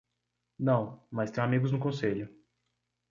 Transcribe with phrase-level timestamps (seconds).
[0.57, 2.27] Não, mas tenho amigos no conselho.